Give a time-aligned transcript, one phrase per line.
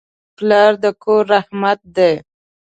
[0.37, 2.13] پلار د کور رحمت دی.